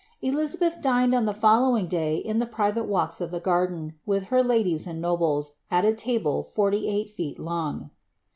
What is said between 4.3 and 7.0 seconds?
her ladies and nobles, at a table forty